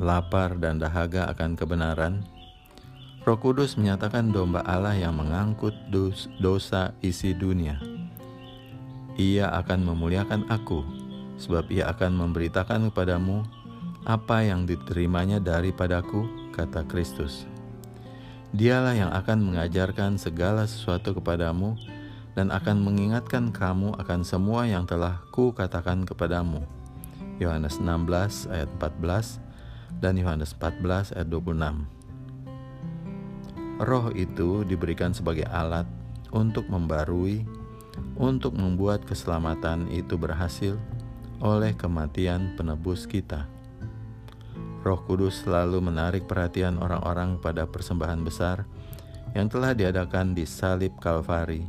lapar, 0.00 0.56
dan 0.56 0.80
dahaga 0.80 1.28
akan 1.32 1.56
kebenaran, 1.56 2.24
Roh 3.20 3.36
Kudus 3.36 3.76
menyatakan 3.76 4.32
domba 4.32 4.64
Allah 4.64 4.96
yang 4.96 5.12
mengangkut 5.12 5.76
dosa 6.40 6.96
isi 7.04 7.36
dunia. 7.36 7.99
Ia 9.18 9.50
akan 9.62 9.88
memuliakan 9.88 10.46
aku, 10.52 10.84
sebab 11.40 11.66
ia 11.72 11.88
akan 11.90 12.14
memberitakan 12.14 12.92
kepadamu 12.92 13.42
apa 14.06 14.44
yang 14.44 14.68
diterimanya 14.68 15.40
daripadaku, 15.42 16.52
kata 16.54 16.84
Kristus. 16.86 17.48
Dialah 18.50 18.98
yang 18.98 19.10
akan 19.14 19.46
mengajarkan 19.46 20.18
segala 20.18 20.66
sesuatu 20.66 21.14
kepadamu 21.14 21.78
dan 22.34 22.50
akan 22.50 22.82
mengingatkan 22.82 23.54
kamu 23.54 23.94
akan 23.98 24.26
semua 24.26 24.66
yang 24.66 24.86
telah 24.86 25.22
ku 25.30 25.54
katakan 25.54 26.02
kepadamu. 26.02 26.62
Yohanes 27.38 27.78
16 27.80 28.50
ayat 28.52 28.68
14 28.78 29.38
dan 30.02 30.14
Yohanes 30.18 30.52
14 30.58 31.14
ayat 31.14 31.28
26. 31.30 31.86
Roh 33.80 34.12
itu 34.12 34.60
diberikan 34.68 35.16
sebagai 35.16 35.48
alat 35.48 35.88
untuk 36.36 36.68
membarui, 36.68 37.48
untuk 38.20 38.56
membuat 38.56 39.02
keselamatan 39.08 39.88
itu 39.88 40.14
berhasil 40.20 40.76
oleh 41.40 41.72
kematian 41.72 42.54
penebus 42.54 43.08
kita. 43.08 43.48
Roh 44.80 45.00
Kudus 45.04 45.44
selalu 45.44 45.84
menarik 45.84 46.24
perhatian 46.24 46.80
orang-orang 46.80 47.36
pada 47.36 47.68
persembahan 47.68 48.24
besar 48.24 48.64
yang 49.36 49.48
telah 49.48 49.76
diadakan 49.76 50.32
di 50.32 50.48
salib 50.48 50.96
Kalvari 51.00 51.64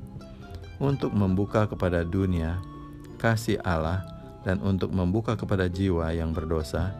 untuk 0.80 1.12
membuka 1.14 1.68
kepada 1.68 2.02
dunia 2.08 2.58
kasih 3.20 3.60
Allah 3.62 4.02
dan 4.42 4.58
untuk 4.66 4.90
membuka 4.90 5.38
kepada 5.38 5.70
jiwa 5.70 6.10
yang 6.16 6.34
berdosa 6.34 6.96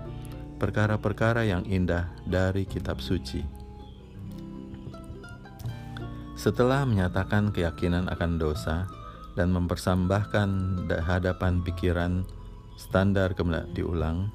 perkara-perkara 0.62 1.50
yang 1.50 1.66
indah 1.66 2.14
dari 2.30 2.70
kitab 2.70 3.02
suci. 3.02 3.42
Setelah 6.38 6.86
menyatakan 6.86 7.50
keyakinan 7.50 8.06
akan 8.14 8.38
dosa 8.38 8.86
dan 9.36 9.54
mempersembahkan 9.56 10.50
hadapan 11.06 11.64
pikiran 11.64 12.28
standar 12.76 13.32
kemudian 13.38 13.70
diulang 13.72 14.32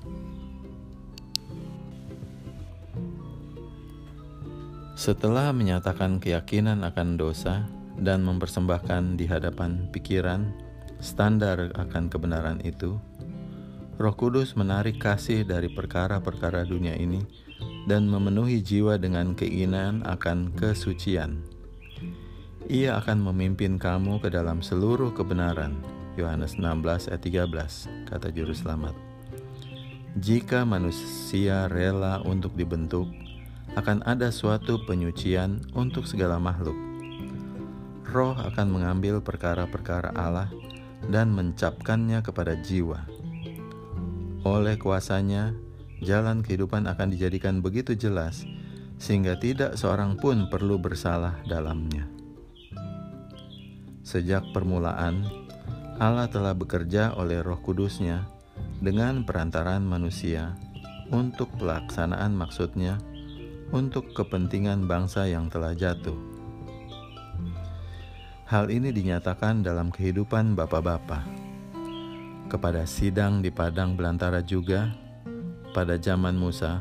Setelah 4.96 5.52
menyatakan 5.52 6.16
keyakinan 6.16 6.80
akan 6.80 7.20
dosa 7.20 7.68
dan 8.00 8.24
mempersembahkan 8.24 9.20
di 9.20 9.28
hadapan 9.28 9.92
pikiran 9.92 10.48
standar 11.04 11.68
akan 11.76 12.08
kebenaran 12.08 12.64
itu, 12.64 12.96
Roh 14.00 14.16
Kudus 14.16 14.56
menarik 14.56 14.96
kasih 14.96 15.44
dari 15.44 15.68
perkara-perkara 15.68 16.64
dunia 16.64 16.96
ini 16.96 17.20
dan 17.84 18.08
memenuhi 18.08 18.64
jiwa 18.64 18.96
dengan 18.96 19.36
keinginan 19.36 20.00
akan 20.08 20.56
kesucian. 20.56 21.55
Ia 22.66 22.99
akan 22.99 23.30
memimpin 23.30 23.78
kamu 23.78 24.18
ke 24.18 24.26
dalam 24.26 24.58
seluruh 24.58 25.14
kebenaran. 25.14 25.78
Yohanes 26.18 26.58
16 26.58 27.06
ayat 27.14 27.23
13, 27.23 28.11
kata 28.11 28.35
juru 28.35 28.50
selamat. 28.50 28.90
Jika 30.18 30.66
manusia 30.66 31.70
rela 31.70 32.18
untuk 32.26 32.58
dibentuk, 32.58 33.06
akan 33.78 34.02
ada 34.02 34.35
suatu 34.35 34.82
penyucian 34.82 35.62
untuk 35.78 36.11
segala 36.11 36.42
makhluk. 36.42 36.75
Roh 38.11 38.35
akan 38.35 38.66
mengambil 38.66 39.23
perkara-perkara 39.23 40.11
Allah 40.18 40.50
dan 41.06 41.30
mencapkannya 41.38 42.18
kepada 42.18 42.58
jiwa. 42.66 43.06
Oleh 44.42 44.75
kuasanya, 44.75 45.54
jalan 46.02 46.42
kehidupan 46.42 46.90
akan 46.90 47.14
dijadikan 47.14 47.62
begitu 47.62 47.94
jelas 47.94 48.42
sehingga 48.99 49.38
tidak 49.38 49.78
seorang 49.78 50.18
pun 50.18 50.50
perlu 50.50 50.82
bersalah 50.82 51.38
dalamnya. 51.46 52.15
Sejak 54.06 54.54
permulaan, 54.54 55.26
Allah 55.98 56.30
telah 56.30 56.54
bekerja 56.54 57.18
oleh 57.18 57.42
Roh 57.42 57.58
Kudusnya 57.58 58.22
dengan 58.78 59.26
perantaran 59.26 59.82
manusia 59.82 60.54
untuk 61.10 61.50
pelaksanaan 61.58 62.30
maksudnya 62.30 63.02
untuk 63.75 64.14
kepentingan 64.14 64.86
bangsa 64.86 65.26
yang 65.26 65.50
telah 65.50 65.75
jatuh. 65.75 66.14
Hal 68.46 68.70
ini 68.70 68.94
dinyatakan 68.94 69.66
dalam 69.66 69.90
kehidupan 69.90 70.54
bapak-bapak. 70.54 71.26
Kepada 72.46 72.86
sidang 72.86 73.42
di 73.42 73.50
padang 73.50 73.98
belantara 73.98 74.38
juga, 74.38 74.86
pada 75.75 75.98
zaman 75.98 76.38
Musa, 76.38 76.78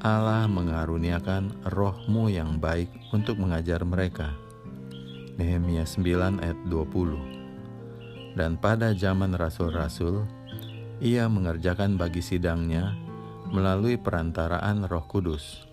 Allah 0.00 0.48
mengaruniakan 0.48 1.68
rohmu 1.68 2.32
yang 2.32 2.56
baik 2.56 2.88
untuk 3.12 3.36
mengajar 3.36 3.84
mereka. 3.84 4.41
Nehemia 5.40 5.88
9 5.88 6.42
ayat 6.44 6.58
20 6.68 8.36
Dan 8.36 8.56
pada 8.60 8.92
zaman 8.96 9.36
Rasul-Rasul, 9.36 10.24
ia 11.00 11.28
mengerjakan 11.28 11.96
bagi 11.96 12.20
sidangnya 12.20 12.96
melalui 13.52 14.00
perantaraan 14.00 14.88
roh 14.88 15.04
kudus. 15.04 15.68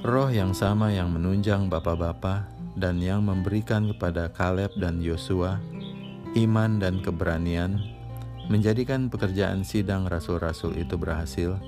Roh 0.00 0.32
yang 0.32 0.56
sama 0.56 0.90
yang 0.90 1.12
menunjang 1.12 1.68
bapak-bapak 1.68 2.48
dan 2.78 2.98
yang 2.98 3.26
memberikan 3.26 3.90
kepada 3.94 4.32
Kaleb 4.32 4.72
dan 4.80 4.98
Yosua 5.04 5.60
iman 6.38 6.78
dan 6.78 7.02
keberanian 7.02 7.82
menjadikan 8.46 9.10
pekerjaan 9.10 9.66
sidang 9.66 10.06
rasul-rasul 10.06 10.78
itu 10.78 10.94
berhasil 10.94 11.58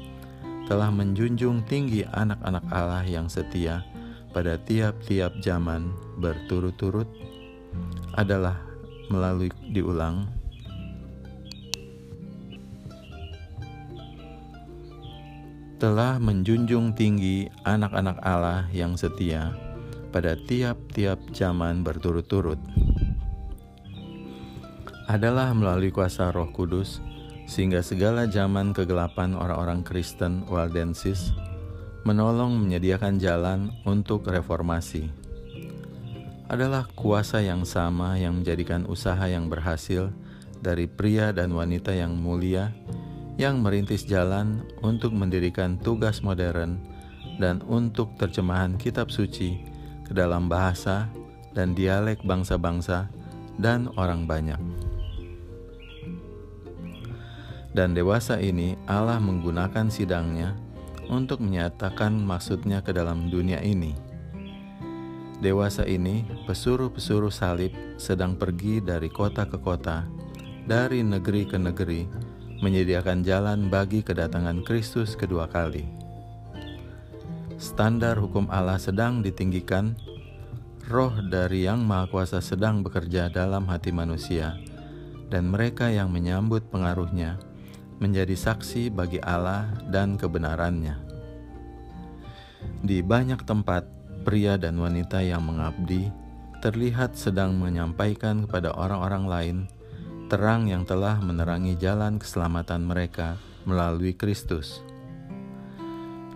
telah 0.70 0.88
menjunjung 0.88 1.66
tinggi 1.66 2.06
anak-anak 2.14 2.62
Allah 2.70 3.02
yang 3.02 3.26
setia 3.26 3.82
pada 4.32 4.56
tiap-tiap 4.56 5.38
zaman 5.44 5.92
berturut-turut 6.16 7.06
adalah 8.16 8.56
melalui 9.12 9.52
diulang 9.72 10.24
telah 15.76 16.16
menjunjung 16.16 16.96
tinggi 16.96 17.50
anak-anak 17.68 18.16
Allah 18.24 18.64
yang 18.72 18.96
setia 18.96 19.52
pada 20.14 20.36
tiap-tiap 20.36 21.18
zaman 21.34 21.82
berturut-turut. 21.82 22.60
Adalah 25.10 25.50
melalui 25.50 25.90
kuasa 25.90 26.30
Roh 26.30 26.48
Kudus, 26.54 27.02
sehingga 27.50 27.82
segala 27.82 28.30
zaman 28.30 28.70
kegelapan 28.70 29.34
orang-orang 29.34 29.82
Kristen 29.82 30.46
Waldensis 30.46 31.34
menolong 32.02 32.58
menyediakan 32.58 33.22
jalan 33.22 33.70
untuk 33.86 34.26
reformasi. 34.26 35.06
Adalah 36.50 36.90
kuasa 36.98 37.40
yang 37.40 37.62
sama 37.62 38.18
yang 38.18 38.42
menjadikan 38.42 38.84
usaha 38.90 39.22
yang 39.24 39.46
berhasil 39.46 40.10
dari 40.58 40.90
pria 40.90 41.30
dan 41.30 41.54
wanita 41.54 41.94
yang 41.94 42.12
mulia 42.18 42.74
yang 43.40 43.64
merintis 43.64 44.04
jalan 44.04 44.62
untuk 44.84 45.10
mendirikan 45.16 45.80
tugas 45.80 46.20
modern 46.20 46.76
dan 47.40 47.64
untuk 47.64 48.12
terjemahan 48.20 48.76
kitab 48.76 49.08
suci 49.08 49.56
ke 50.04 50.12
dalam 50.12 50.46
bahasa 50.52 51.08
dan 51.56 51.72
dialek 51.72 52.20
bangsa-bangsa 52.22 53.08
dan 53.56 53.88
orang 53.96 54.28
banyak. 54.28 54.60
Dan 57.72 57.96
dewasa 57.96 58.36
ini 58.36 58.76
Allah 58.84 59.16
menggunakan 59.16 59.88
sidangnya 59.88 60.52
untuk 61.12 61.44
menyatakan 61.44 62.16
maksudnya 62.16 62.80
ke 62.80 62.96
dalam 62.96 63.28
dunia 63.28 63.60
ini. 63.60 63.92
Dewasa 65.44 65.84
ini, 65.84 66.24
pesuruh-pesuruh 66.48 67.28
salib 67.28 67.76
sedang 68.00 68.40
pergi 68.40 68.80
dari 68.80 69.12
kota 69.12 69.44
ke 69.44 69.60
kota, 69.60 70.08
dari 70.64 71.04
negeri 71.04 71.44
ke 71.44 71.60
negeri, 71.60 72.08
menyediakan 72.64 73.20
jalan 73.20 73.68
bagi 73.68 74.00
kedatangan 74.00 74.64
Kristus 74.64 75.12
kedua 75.12 75.50
kali. 75.52 75.84
Standar 77.60 78.16
hukum 78.16 78.48
Allah 78.48 78.80
sedang 78.80 79.20
ditinggikan, 79.20 79.98
roh 80.88 81.12
dari 81.28 81.68
Yang 81.68 81.80
Maha 81.84 82.06
Kuasa 82.08 82.40
sedang 82.40 82.80
bekerja 82.80 83.28
dalam 83.28 83.68
hati 83.68 83.90
manusia, 83.90 84.56
dan 85.28 85.50
mereka 85.50 85.90
yang 85.90 86.08
menyambut 86.08 86.70
pengaruhnya 86.70 87.51
menjadi 88.02 88.34
saksi 88.34 88.90
bagi 88.90 89.22
Allah 89.22 89.70
dan 89.86 90.18
kebenarannya. 90.18 90.98
Di 92.82 92.98
banyak 92.98 93.46
tempat, 93.46 93.86
pria 94.26 94.58
dan 94.58 94.74
wanita 94.82 95.22
yang 95.22 95.46
mengabdi 95.46 96.10
terlihat 96.58 97.14
sedang 97.14 97.54
menyampaikan 97.54 98.46
kepada 98.46 98.74
orang-orang 98.74 99.24
lain 99.26 99.58
terang 100.26 100.64
yang 100.64 100.88
telah 100.88 101.20
menerangi 101.20 101.76
jalan 101.76 102.16
keselamatan 102.16 102.88
mereka 102.88 103.36
melalui 103.68 104.16
Kristus. 104.16 104.80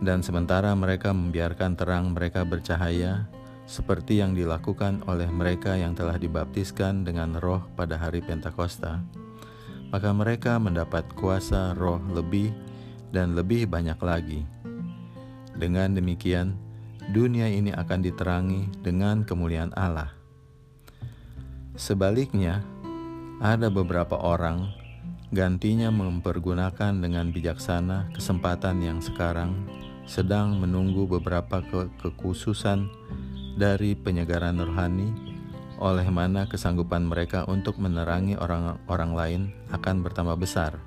Dan 0.05 0.21
sementara 0.21 0.77
mereka 0.77 1.17
membiarkan 1.17 1.73
terang 1.81 2.13
mereka 2.13 2.45
bercahaya, 2.45 3.25
seperti 3.65 4.21
yang 4.21 4.37
dilakukan 4.37 5.01
oleh 5.09 5.27
mereka 5.33 5.81
yang 5.81 5.97
telah 5.97 6.21
dibaptiskan 6.21 7.09
dengan 7.09 7.41
roh 7.41 7.65
pada 7.73 7.97
hari 7.97 8.21
Pentakosta, 8.21 9.01
maka 9.91 10.11
mereka 10.11 10.59
mendapat 10.59 11.07
kuasa 11.15 11.75
roh 11.75 12.03
lebih 12.13 12.51
dan 13.15 13.39
lebih 13.39 13.71
banyak 13.71 13.99
lagi. 14.03 14.41
Dengan 15.57 15.97
demikian, 15.97 16.59
dunia 17.11 17.49
ini 17.49 17.73
akan 17.73 18.01
diterangi 18.05 18.69
dengan 18.85 19.25
kemuliaan 19.25 19.73
Allah. 19.73 20.13
Sebaliknya, 21.77 22.65
ada 23.41 23.69
beberapa 23.69 24.17
orang 24.17 24.73
gantinya 25.35 25.93
mempergunakan 25.93 26.97
dengan 26.97 27.35
bijaksana 27.35 28.15
kesempatan 28.15 28.81
yang 28.81 28.99
sekarang 29.03 29.53
sedang 30.07 30.57
menunggu 30.63 31.05
beberapa 31.05 31.61
ke 31.67 31.91
kekhususan 31.99 32.87
dari 33.59 33.99
penyegaran 33.99 34.63
rohani 34.63 35.36
oleh 35.77 36.09
mana 36.09 36.49
kesanggupan 36.49 37.05
mereka 37.05 37.45
untuk 37.45 37.77
menerangi 37.77 38.37
orang-orang 38.41 39.13
lain 39.13 39.43
akan 39.73 40.01
bertambah 40.01 40.37
besar. 40.41 40.81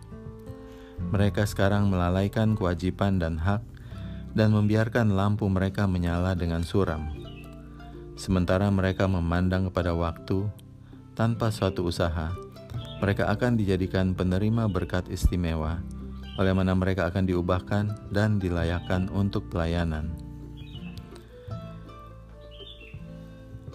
Mereka 1.13 1.45
sekarang 1.45 1.88
melalaikan 1.88 2.58
kewajiban 2.58 3.21
dan 3.21 3.39
hak 3.39 3.63
dan 4.34 4.54
membiarkan 4.54 5.13
lampu 5.13 5.47
mereka 5.47 5.86
menyala 5.89 6.36
dengan 6.38 6.62
suram. 6.62 7.10
Sementara 8.19 8.67
mereka 8.67 9.08
memandang 9.08 9.71
kepada 9.71 9.95
waktu 9.95 10.43
tanpa 11.15 11.49
suatu 11.49 11.88
usaha, 11.88 12.36
mereka 12.99 13.32
akan 13.32 13.56
dijadikan 13.56 14.12
penerima 14.12 14.67
berkat 14.67 15.08
istimewa, 15.08 15.80
oleh 16.36 16.52
mana 16.52 16.75
mereka 16.75 17.08
akan 17.08 17.23
diubahkan 17.23 18.12
dan 18.12 18.36
dilayakkan 18.38 19.08
untuk 19.15 19.47
pelayanan. 19.47 20.28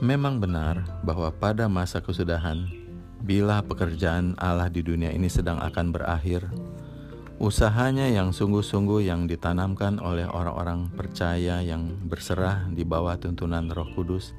Memang 0.05 0.37
benar 0.37 0.85
bahwa 1.01 1.33
pada 1.33 1.65
masa 1.65 1.97
kesudahan, 1.97 2.69
bila 3.25 3.65
pekerjaan 3.65 4.37
Allah 4.37 4.69
di 4.69 4.85
dunia 4.85 5.09
ini 5.09 5.33
sedang 5.33 5.57
akan 5.65 5.97
berakhir, 5.97 6.45
usahanya 7.41 8.13
yang 8.13 8.29
sungguh-sungguh 8.29 9.09
yang 9.09 9.25
ditanamkan 9.25 9.97
oleh 10.05 10.29
orang-orang 10.29 10.93
percaya 10.93 11.65
yang 11.65 11.97
berserah 12.05 12.69
di 12.69 12.85
bawah 12.85 13.17
tuntunan 13.17 13.65
Roh 13.73 13.89
Kudus 13.97 14.37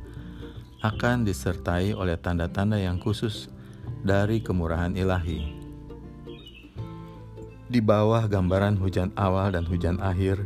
akan 0.86 1.26
disertai 1.26 1.98
oleh 1.98 2.14
tanda-tanda 2.22 2.78
yang 2.78 3.02
khusus 3.02 3.50
dari 4.06 4.46
kemurahan 4.46 4.94
ilahi. 4.94 5.50
Di 7.66 7.82
bawah 7.82 8.30
gambaran 8.30 8.78
hujan 8.78 9.18
awal 9.18 9.58
dan 9.58 9.66
hujan 9.66 9.98
akhir 9.98 10.46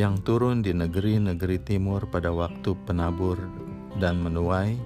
yang 0.00 0.16
turun 0.24 0.64
di 0.64 0.72
negeri-negeri 0.72 1.60
timur 1.60 2.08
pada 2.08 2.32
waktu 2.32 2.72
penabur 2.88 3.65
dan 3.96 4.20
menuai, 4.20 4.76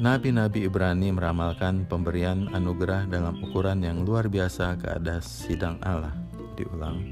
Nabi-nabi 0.00 0.64
Ibrani 0.64 1.12
meramalkan 1.12 1.84
pemberian 1.84 2.48
anugerah 2.56 3.04
dalam 3.10 3.36
ukuran 3.44 3.84
yang 3.84 4.00
luar 4.06 4.32
biasa 4.32 4.80
ke 4.80 4.96
atas 4.96 5.44
sidang 5.44 5.76
Allah. 5.84 6.16
Diulang, 6.56 7.04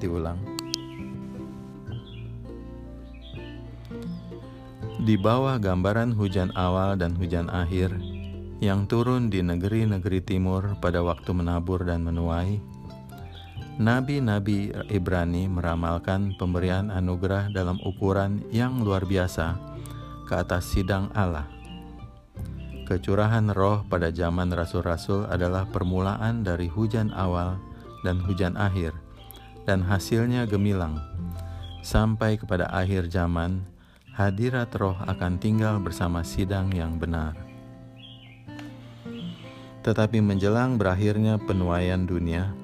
diulang. 0.00 0.40
Di 5.04 5.20
bawah 5.20 5.60
gambaran 5.60 6.16
hujan 6.16 6.48
awal 6.56 6.96
dan 6.96 7.12
hujan 7.12 7.52
akhir 7.52 7.92
yang 8.58 8.90
turun 8.90 9.30
di 9.30 9.44
negeri-negeri 9.44 10.24
timur 10.24 10.80
pada 10.82 11.04
waktu 11.04 11.30
menabur 11.30 11.84
dan 11.84 12.02
menuai, 12.02 12.58
nabi-nabi 13.78 14.74
Ibrani 14.90 15.46
meramalkan 15.46 16.34
pemberian 16.34 16.90
anugerah 16.90 17.54
dalam 17.54 17.78
ukuran 17.86 18.42
yang 18.50 18.82
luar 18.82 19.06
biasa 19.06 19.54
ke 20.26 20.34
atas 20.34 20.74
sidang 20.74 21.08
Allah 21.14 21.58
Kecurahan 22.88 23.52
roh 23.52 23.84
pada 23.84 24.08
zaman 24.08 24.48
rasul-rasul 24.48 25.28
adalah 25.28 25.68
permulaan 25.68 26.40
dari 26.40 26.72
hujan 26.72 27.12
awal 27.12 27.60
dan 28.00 28.16
hujan 28.24 28.56
akhir, 28.56 28.96
dan 29.68 29.84
hasilnya 29.84 30.48
gemilang. 30.48 30.96
Sampai 31.84 32.40
kepada 32.40 32.64
akhir 32.72 33.12
zaman, 33.12 33.60
hadirat 34.16 34.72
roh 34.80 34.96
akan 35.04 35.36
tinggal 35.36 35.76
bersama 35.84 36.24
sidang 36.24 36.72
yang 36.72 36.96
benar. 36.96 37.36
Tetapi 39.84 40.24
menjelang 40.24 40.80
berakhirnya 40.80 41.36
penuaian 41.44 42.08
dunia, 42.08 42.56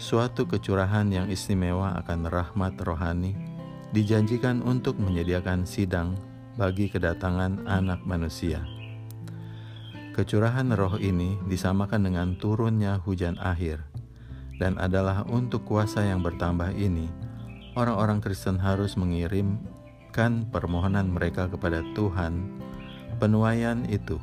suatu 0.00 0.48
kecurahan 0.48 1.12
yang 1.12 1.28
istimewa 1.28 1.92
akan 2.00 2.32
rahmat 2.32 2.72
rohani 2.80 3.36
dijanjikan 3.92 4.64
untuk 4.64 4.96
menyediakan 4.96 5.68
sidang 5.68 6.16
bagi 6.56 6.88
kedatangan 6.88 7.68
anak 7.68 8.00
manusia. 8.08 8.64
Kecurahan 10.16 10.72
roh 10.72 10.96
ini 10.96 11.36
disamakan 11.44 12.08
dengan 12.08 12.28
turunnya 12.40 12.96
hujan 13.04 13.36
akhir, 13.44 13.84
dan 14.56 14.80
adalah 14.80 15.28
untuk 15.28 15.68
kuasa 15.68 16.00
yang 16.08 16.24
bertambah 16.24 16.72
ini, 16.80 17.04
orang-orang 17.76 18.24
Kristen 18.24 18.56
harus 18.56 18.96
mengirimkan 18.96 20.48
permohonan 20.48 21.12
mereka 21.12 21.44
kepada 21.52 21.84
Tuhan. 21.92 22.56
Penuaian 23.20 23.84
itu 23.84 24.16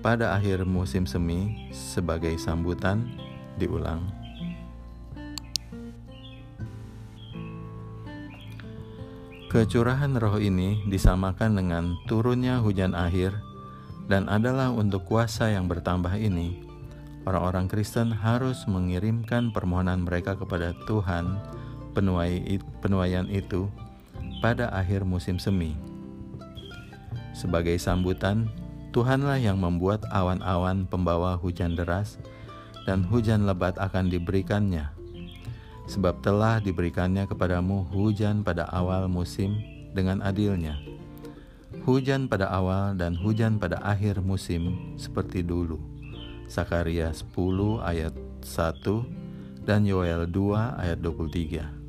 pada 0.00 0.32
akhir 0.32 0.64
musim 0.64 1.04
semi 1.04 1.68
sebagai 1.76 2.40
sambutan 2.40 3.04
diulang. 3.60 4.21
Kecurahan 9.52 10.16
roh 10.16 10.40
ini 10.40 10.80
disamakan 10.88 11.60
dengan 11.60 12.00
turunnya 12.08 12.64
hujan 12.64 12.96
akhir 12.96 13.36
dan 14.08 14.24
adalah 14.24 14.72
untuk 14.72 15.04
kuasa 15.04 15.52
yang 15.52 15.68
bertambah 15.68 16.16
ini, 16.16 16.64
orang-orang 17.28 17.68
Kristen 17.68 18.16
harus 18.16 18.64
mengirimkan 18.64 19.52
permohonan 19.52 20.08
mereka 20.08 20.40
kepada 20.40 20.72
Tuhan 20.88 21.36
penuai, 21.92 22.64
penuaian 22.80 23.28
itu 23.28 23.68
pada 24.40 24.72
akhir 24.72 25.04
musim 25.04 25.36
semi. 25.36 25.76
Sebagai 27.36 27.76
sambutan, 27.76 28.48
Tuhanlah 28.96 29.36
yang 29.36 29.60
membuat 29.60 30.00
awan-awan 30.16 30.88
pembawa 30.88 31.36
hujan 31.36 31.76
deras 31.76 32.16
dan 32.88 33.04
hujan 33.04 33.44
lebat 33.44 33.76
akan 33.76 34.08
diberikannya. 34.08 35.01
Sebab 35.90 36.22
telah 36.22 36.62
diberikannya 36.62 37.26
kepadamu 37.26 37.90
hujan 37.90 38.46
pada 38.46 38.70
awal 38.70 39.10
musim 39.10 39.58
dengan 39.92 40.22
adilnya 40.22 40.78
hujan 41.82 42.28
pada 42.30 42.52
awal 42.52 42.94
dan 42.94 43.18
hujan 43.18 43.58
pada 43.58 43.80
akhir 43.82 44.22
musim 44.22 44.94
seperti 44.94 45.42
dulu. 45.42 45.80
Sakaria 46.46 47.10
10 47.10 47.32
ayat 47.80 48.14
1 48.44 49.64
dan 49.64 49.82
Yoel 49.88 50.28
2 50.28 50.78
ayat 50.78 50.98
23. 51.00 51.82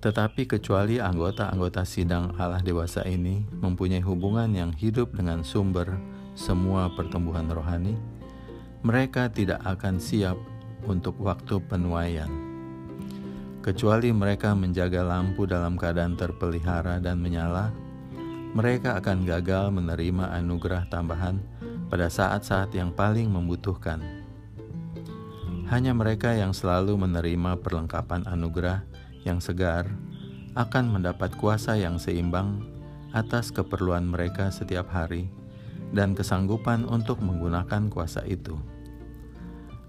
Tetapi 0.00 0.48
kecuali 0.48 0.96
anggota-anggota 0.96 1.84
sidang 1.84 2.32
Allah 2.40 2.64
dewasa 2.64 3.04
ini 3.04 3.44
mempunyai 3.60 4.00
hubungan 4.00 4.48
yang 4.52 4.72
hidup 4.72 5.12
dengan 5.12 5.44
sumber 5.44 6.00
semua 6.32 6.88
pertumbuhan 6.96 7.52
rohani, 7.52 8.00
mereka 8.80 9.28
tidak 9.28 9.60
akan 9.60 10.00
siap 10.00 10.40
untuk 10.86 11.18
waktu 11.20 11.60
penuaian 11.64 12.50
kecuali 13.60 14.08
mereka 14.08 14.56
menjaga 14.56 15.04
lampu 15.04 15.44
dalam 15.44 15.76
keadaan 15.76 16.16
terpelihara 16.16 16.96
dan 16.96 17.20
menyala, 17.20 17.68
mereka 18.56 18.96
akan 18.96 19.28
gagal 19.28 19.68
menerima 19.68 20.32
anugerah 20.32 20.88
tambahan 20.88 21.36
pada 21.92 22.08
saat-saat 22.08 22.72
yang 22.72 22.90
paling 22.90 23.28
membutuhkan. 23.28 24.00
Hanya 25.68 25.94
mereka 25.94 26.34
yang 26.34 26.50
selalu 26.50 26.98
menerima 26.98 27.60
perlengkapan 27.62 28.26
anugerah 28.26 28.82
yang 29.22 29.38
segar 29.38 29.86
akan 30.58 30.98
mendapat 30.98 31.30
kuasa 31.38 31.78
yang 31.78 32.00
seimbang 32.00 32.64
atas 33.14 33.54
keperluan 33.54 34.08
mereka 34.08 34.50
setiap 34.50 34.90
hari 34.90 35.30
dan 35.94 36.16
kesanggupan 36.16 36.88
untuk 36.88 37.22
menggunakan 37.22 37.86
kuasa 37.86 38.26
itu. 38.26 38.58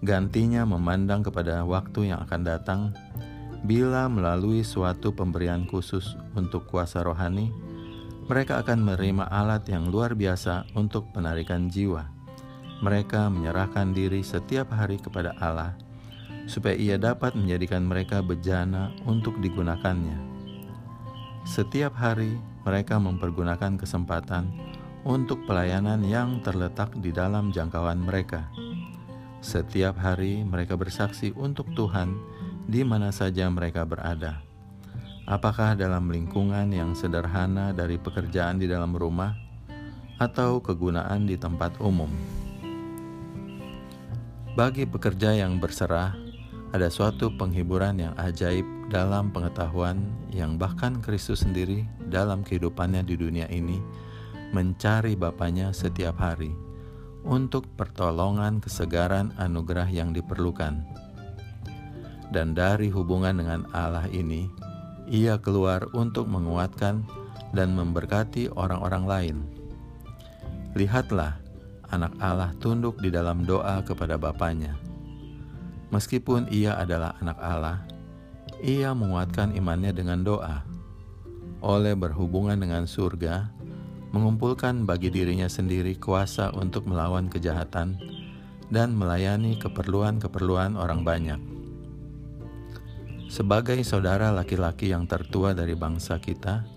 Gantinya 0.02 0.66
memandang 0.66 1.22
kepada 1.22 1.62
waktu 1.62 2.10
yang 2.10 2.26
akan 2.26 2.42
datang 2.42 2.82
bila 3.62 4.10
melalui 4.10 4.66
suatu 4.66 5.14
pemberian 5.14 5.70
khusus 5.70 6.18
untuk 6.34 6.66
kuasa 6.66 7.06
rohani, 7.06 7.54
mereka 8.26 8.58
akan 8.66 8.82
menerima 8.82 9.30
alat 9.30 9.70
yang 9.70 9.94
luar 9.94 10.18
biasa 10.18 10.66
untuk 10.74 11.14
penarikan 11.14 11.70
jiwa. 11.70 12.10
Mereka 12.82 13.30
menyerahkan 13.30 13.94
diri 13.94 14.26
setiap 14.26 14.74
hari 14.74 14.98
kepada 14.98 15.38
Allah, 15.38 15.78
supaya 16.50 16.74
Ia 16.74 16.98
dapat 16.98 17.38
menjadikan 17.38 17.86
mereka 17.86 18.26
bejana 18.26 18.90
untuk 19.06 19.38
digunakannya. 19.38 20.18
Setiap 21.46 21.94
hari, 21.94 22.42
mereka 22.66 22.98
mempergunakan 22.98 23.78
kesempatan 23.78 24.50
untuk 25.06 25.46
pelayanan 25.46 26.02
yang 26.02 26.42
terletak 26.42 26.94
di 26.98 27.14
dalam 27.14 27.54
jangkauan 27.54 28.02
mereka. 28.02 28.50
Setiap 29.42 29.98
hari, 29.98 30.46
mereka 30.46 30.78
bersaksi 30.78 31.34
untuk 31.34 31.74
Tuhan 31.74 32.14
di 32.70 32.86
mana 32.86 33.10
saja 33.10 33.50
mereka 33.50 33.82
berada. 33.90 34.38
Apakah 35.26 35.74
dalam 35.74 36.14
lingkungan 36.14 36.70
yang 36.70 36.94
sederhana 36.94 37.74
dari 37.74 37.98
pekerjaan 37.98 38.62
di 38.62 38.70
dalam 38.70 38.94
rumah 38.94 39.34
atau 40.22 40.62
kegunaan 40.62 41.26
di 41.26 41.42
tempat 41.42 41.74
umum? 41.82 42.14
Bagi 44.54 44.86
pekerja 44.86 45.34
yang 45.34 45.58
berserah, 45.58 46.14
ada 46.70 46.94
suatu 46.94 47.34
penghiburan 47.34 47.98
yang 47.98 48.14
ajaib 48.22 48.64
dalam 48.94 49.34
pengetahuan 49.34 50.06
yang 50.30 50.62
bahkan 50.62 51.02
Kristus 51.02 51.42
sendiri 51.42 51.90
dalam 52.14 52.46
kehidupannya 52.46 53.02
di 53.02 53.18
dunia 53.18 53.50
ini 53.50 53.82
mencari 54.54 55.18
Bapaknya 55.18 55.74
setiap 55.74 56.22
hari 56.22 56.71
untuk 57.22 57.70
pertolongan 57.78 58.60
kesegaran 58.60 59.34
anugerah 59.38 59.88
yang 59.90 60.12
diperlukan 60.12 61.02
dan 62.32 62.56
dari 62.56 62.88
hubungan 62.88 63.44
dengan 63.44 63.68
Allah 63.76 64.08
ini, 64.08 64.48
ia 65.12 65.36
keluar 65.36 65.84
untuk 65.92 66.32
menguatkan 66.32 67.04
dan 67.52 67.76
memberkati 67.76 68.48
orang-orang 68.56 69.04
lain. 69.04 69.38
Lihatlah, 70.72 71.36
anak 71.92 72.16
Allah 72.24 72.56
tunduk 72.64 73.04
di 73.04 73.12
dalam 73.12 73.44
doa 73.44 73.84
kepada 73.84 74.16
Bapaknya. 74.16 74.80
Meskipun 75.92 76.48
ia 76.48 76.80
adalah 76.80 77.20
anak 77.20 77.36
Allah, 77.44 77.84
ia 78.64 78.96
menguatkan 78.96 79.52
imannya 79.52 79.92
dengan 79.92 80.24
doa. 80.24 80.64
Oleh 81.60 82.00
berhubungan 82.00 82.56
dengan 82.56 82.88
surga, 82.88 83.52
mengumpulkan 84.12 84.84
bagi 84.84 85.08
dirinya 85.08 85.48
sendiri 85.48 85.96
kuasa 85.96 86.52
untuk 86.52 86.88
melawan 86.88 87.32
kejahatan 87.32 87.96
dan 88.68 88.96
melayani 88.96 89.56
keperluan-keperluan 89.60 90.76
orang 90.76 91.04
banyak. 91.04 91.40
Sebagai 93.32 93.80
saudara 93.88 94.36
laki-laki 94.36 94.92
yang 94.92 95.08
tertua 95.08 95.56
dari 95.56 95.72
bangsa 95.72 96.20
kita, 96.20 96.68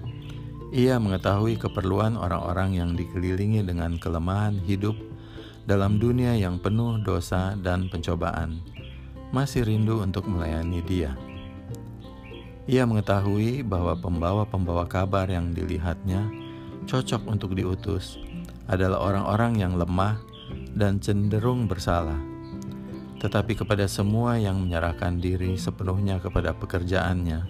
ia 0.71 0.99
mengetahui 1.03 1.59
keperluan 1.59 2.15
orang-orang 2.15 2.79
yang 2.79 2.91
dikelilingi 2.95 3.67
dengan 3.67 3.99
kelemahan 3.99 4.63
hidup 4.63 4.95
dalam 5.67 5.99
dunia 5.99 6.39
yang 6.39 6.63
penuh 6.63 7.03
dosa 7.03 7.59
dan 7.59 7.91
pencobaan, 7.91 8.63
masih 9.35 9.67
rindu 9.67 9.99
untuk 9.99 10.31
melayani 10.31 10.79
Dia. 10.87 11.19
Ia 12.71 12.87
mengetahui 12.87 13.67
bahwa 13.67 13.99
pembawa-pembawa 13.99 14.87
kabar 14.87 15.27
yang 15.27 15.51
dilihatnya 15.51 16.44
cocok 16.85 17.29
untuk 17.29 17.57
diutus 17.57 18.21
adalah 18.69 19.01
orang-orang 19.01 19.61
yang 19.61 19.77
lemah 19.77 20.21
dan 20.73 21.01
cenderung 21.01 21.69
bersalah. 21.69 22.19
Tetapi 23.21 23.57
kepada 23.57 23.89
semua 23.89 24.37
yang 24.37 24.61
menyerahkan 24.61 25.17
diri 25.17 25.57
sepenuhnya 25.57 26.21
kepada 26.21 26.53
pekerjaannya, 26.53 27.49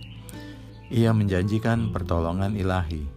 ia 0.95 1.11
menjanjikan 1.11 1.91
pertolongan 1.91 2.55
ilahi. 2.55 3.11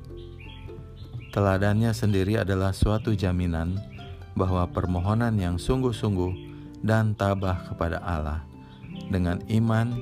Teladannya 1.29 1.93
sendiri 1.93 2.41
adalah 2.41 2.73
suatu 2.73 3.13
jaminan 3.13 3.77
bahwa 4.33 4.65
permohonan 4.73 5.37
yang 5.37 5.61
sungguh-sungguh 5.61 6.33
dan 6.81 7.13
tabah 7.13 7.69
kepada 7.69 8.01
Allah 8.01 8.41
dengan 9.13 9.37
iman 9.49 9.93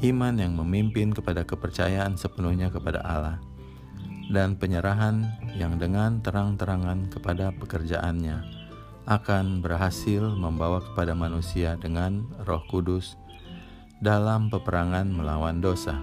iman 0.00 0.34
yang 0.36 0.56
memimpin 0.56 1.12
kepada 1.12 1.44
kepercayaan 1.44 2.16
sepenuhnya 2.16 2.72
kepada 2.72 3.04
Allah, 3.04 3.36
dan 4.30 4.54
penyerahan 4.54 5.26
yang 5.58 5.74
dengan 5.76 6.22
terang-terangan 6.22 7.10
kepada 7.10 7.50
pekerjaannya 7.58 8.38
akan 9.10 9.58
berhasil 9.58 10.22
membawa 10.22 10.78
kepada 10.78 11.18
manusia 11.18 11.74
dengan 11.74 12.30
Roh 12.46 12.62
Kudus 12.70 13.18
dalam 13.98 14.46
peperangan 14.48 15.10
melawan 15.10 15.58
dosa. 15.58 15.98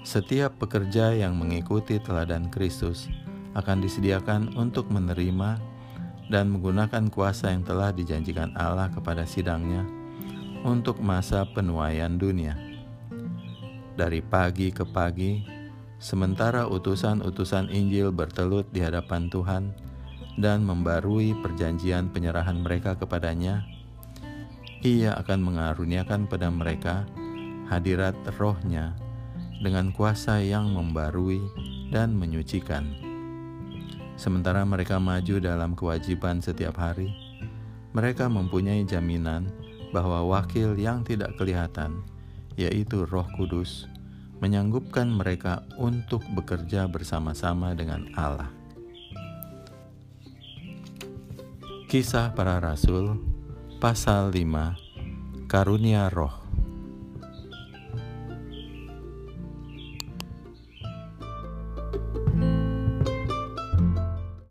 Setiap 0.00 0.56
pekerja 0.56 1.12
yang 1.12 1.36
mengikuti 1.36 2.00
teladan 2.00 2.48
Kristus 2.48 3.10
akan 3.52 3.84
disediakan 3.84 4.56
untuk 4.56 4.88
menerima 4.88 5.60
dan 6.32 6.50
menggunakan 6.50 7.12
kuasa 7.12 7.52
yang 7.52 7.62
telah 7.68 7.92
dijanjikan 7.92 8.56
Allah 8.56 8.88
kepada 8.88 9.28
sidangnya 9.28 9.84
untuk 10.64 10.98
masa 11.04 11.44
penuaian 11.46 12.16
dunia. 12.16 12.56
Dari 13.96 14.20
pagi 14.20 14.70
ke 14.74 14.84
pagi, 14.84 15.55
sementara 15.96 16.68
utusan-utusan 16.68 17.72
Injil 17.72 18.12
bertelut 18.12 18.68
di 18.72 18.84
hadapan 18.84 19.32
Tuhan 19.32 19.72
dan 20.36 20.64
membarui 20.64 21.32
perjanjian 21.40 22.12
penyerahan 22.12 22.60
mereka 22.60 22.96
kepadanya, 23.00 23.64
ia 24.84 25.16
akan 25.16 25.40
mengaruniakan 25.40 26.28
pada 26.28 26.52
mereka 26.52 27.08
hadirat 27.72 28.14
rohnya 28.36 28.92
dengan 29.64 29.90
kuasa 29.90 30.44
yang 30.44 30.76
membarui 30.76 31.40
dan 31.88 32.12
menyucikan. 32.12 32.84
Sementara 34.16 34.64
mereka 34.64 35.00
maju 35.00 35.40
dalam 35.40 35.72
kewajiban 35.76 36.40
setiap 36.40 36.76
hari, 36.80 37.12
mereka 37.96 38.28
mempunyai 38.28 38.84
jaminan 38.84 39.48
bahwa 39.92 40.20
wakil 40.24 40.76
yang 40.76 41.00
tidak 41.04 41.36
kelihatan, 41.40 42.04
yaitu 42.56 43.08
Roh 43.08 43.28
Kudus, 43.36 43.88
menyanggupkan 44.38 45.08
mereka 45.08 45.64
untuk 45.80 46.22
bekerja 46.32 46.86
bersama-sama 46.86 47.72
dengan 47.74 48.08
Allah. 48.14 48.52
Kisah 51.86 52.34
para 52.34 52.58
Rasul, 52.58 53.18
pasal 53.78 54.34
5, 54.34 55.46
Karunia 55.46 56.10
Roh. 56.10 56.45